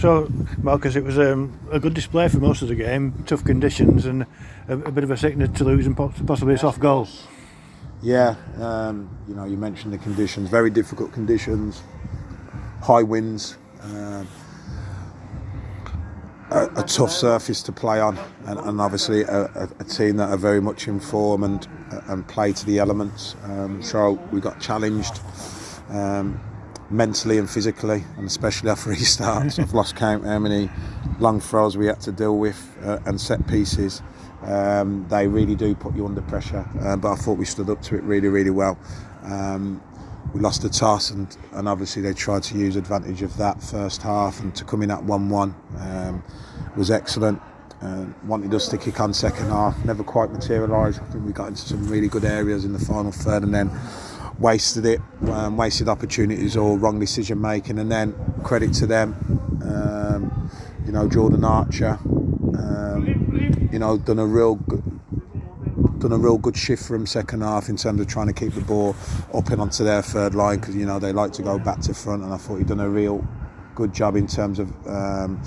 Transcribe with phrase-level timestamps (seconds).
[0.00, 0.32] So,
[0.62, 4.22] Marcus, it was um, a good display for most of the game, tough conditions, and
[4.66, 7.06] a, a bit of a sickness to lose and possibly a soft goal.
[8.00, 11.82] Yeah, um, you know, you mentioned the conditions, very difficult conditions,
[12.80, 14.24] high winds, uh,
[16.50, 20.38] a, a, tough surface to play on, and, and obviously a, a, team that are
[20.38, 21.68] very much in form and
[22.08, 23.36] and play to the elements.
[23.44, 25.20] Um, so we got challenged.
[25.90, 26.40] Um,
[26.90, 29.58] mentally and physically, and especially after restarts.
[29.58, 30.70] I've lost count how many
[31.18, 34.02] long throws we had to deal with uh, and set pieces.
[34.42, 37.82] Um, they really do put you under pressure, uh, but I thought we stood up
[37.82, 38.78] to it really, really well.
[39.22, 39.82] Um,
[40.32, 44.02] we lost the toss, and, and obviously they tried to use advantage of that first
[44.02, 46.22] half, and to come in at 1 1 um,
[46.76, 47.40] was excellent.
[47.82, 51.00] Uh, wanted us to kick on second half, never quite materialised.
[51.00, 53.70] I think we got into some really good areas in the final third, and then
[54.40, 59.14] wasted it, um, wasted opportunities or wrong decision making, and then credit to them.
[59.62, 60.50] Um,
[60.86, 65.00] you know, Jordan Archer, um, you know, done a real good,
[66.00, 68.54] done a real good shift for him second half in terms of trying to keep
[68.54, 68.96] the ball
[69.34, 71.94] up and onto their third line because you know they like to go back to
[71.94, 73.26] front, and I thought he'd done a real
[73.74, 75.40] good job in terms of um,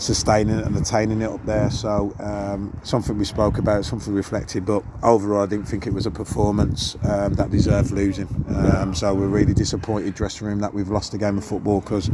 [0.00, 1.70] sustaining it and attaining it up there.
[1.70, 4.64] So um, something we spoke about, something reflected.
[4.64, 8.28] But overall, I didn't think it was a performance um, that deserved losing.
[8.48, 12.10] Um, so we're really disappointed, dressing room, that we've lost a game of football because.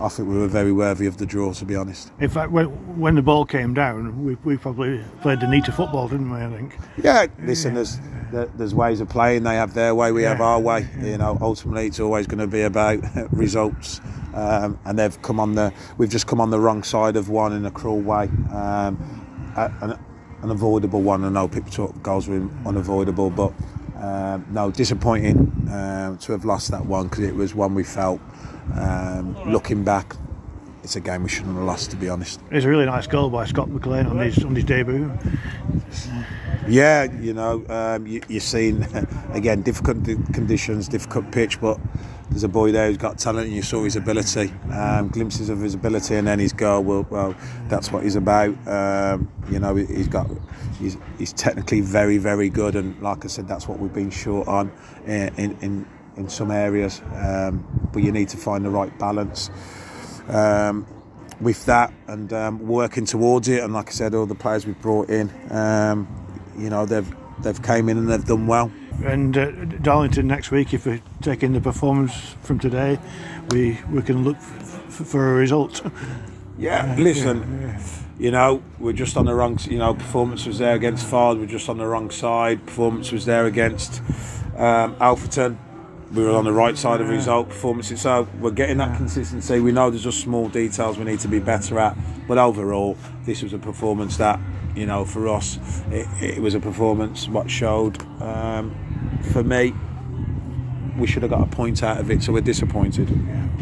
[0.00, 2.10] I think we were very worthy of the draw, to be honest.
[2.20, 2.66] In fact, when,
[2.98, 6.38] when the ball came down, we, we probably played the neater football, didn't we?
[6.38, 6.76] I think.
[7.02, 7.98] Yeah, listen, there's
[8.32, 9.44] there's ways of playing.
[9.44, 10.30] They have their way, we yeah.
[10.30, 10.88] have our way.
[11.00, 12.98] You know, ultimately, it's always going to be about
[13.32, 14.00] results
[14.34, 17.52] um, and they've come on the we've just come on the wrong side of one
[17.52, 18.98] in a cruel way um,
[19.56, 19.98] an,
[20.42, 23.52] an, avoidable one I know people talk goals were unavoidable but
[24.04, 25.38] um, no disappointing
[25.70, 28.20] um, to have lost that one because it was one we felt
[28.74, 30.16] um, looking back
[30.82, 32.40] it's a game we shouldn't have lost to be honest.
[32.50, 35.10] It's a really nice goal by Scott McLean on his on his debut.
[36.68, 38.82] Yeah, you know, um, you, you've seen
[39.32, 41.80] again difficult conditions, difficult pitch, but
[42.30, 45.60] there's a boy there who's got talent, and you saw his ability, um, glimpses of
[45.60, 46.82] his ability, and then his goal.
[46.82, 47.34] Well, well
[47.68, 48.54] that's what he's about.
[48.66, 50.28] Um, you know, he's got,
[50.78, 54.48] he's, he's technically very, very good, and like I said, that's what we've been short
[54.48, 54.72] on
[55.06, 55.86] in in,
[56.16, 57.00] in some areas.
[57.14, 59.50] Um, but you need to find the right balance.
[60.28, 60.86] Um,
[61.40, 64.80] with that and um, working towards it, and like I said, all the players we've
[64.80, 66.08] brought in, um,
[66.56, 67.12] you know, they've
[67.42, 68.70] they've came in and they've done well.
[69.04, 69.50] And uh,
[69.82, 72.98] Darlington next week, if we're taking the performance from today,
[73.50, 75.82] we we can look f- for a result.
[76.56, 77.76] Yeah, listen,
[78.16, 79.58] you know, we're just on the wrong.
[79.64, 81.40] You know, performance was there against Fard.
[81.40, 82.64] We're just on the wrong side.
[82.66, 84.00] Performance was there against
[84.56, 85.58] um, Alfreton.
[86.12, 87.48] We were on the right side of the result.
[87.48, 88.00] Performance.
[88.00, 89.58] So we're getting that consistency.
[89.58, 91.96] We know there's just small details we need to be better at,
[92.28, 94.38] but overall, this was a performance that
[94.74, 95.58] you know, for us,
[95.90, 98.02] it, it was a performance what showed.
[98.20, 98.74] Um,
[99.32, 99.74] for me,
[100.98, 103.08] we should have got a point out of it, so we're disappointed.